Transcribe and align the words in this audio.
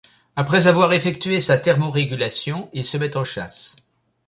Après 0.35 0.65
avoir 0.65 0.93
effectué 0.93 1.41
sa 1.41 1.59
thermorégulation, 1.59 2.71
il 2.73 2.83
se 2.83 2.97
met 2.97 3.15
en 3.17 3.23
chasse. 3.23 3.75